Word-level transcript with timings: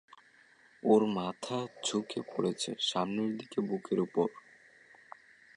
ওর 0.83 1.01
মাথা 1.17 1.57
ঝুকে 1.85 2.19
পড়েছে 2.31 2.71
সামনের 2.81 3.31
দিকে 3.37 3.59
বুকের 3.61 3.99
উপর। 3.99 4.27